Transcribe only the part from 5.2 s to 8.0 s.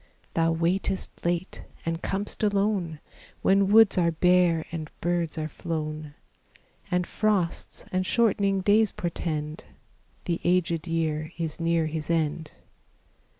are flown, And frosts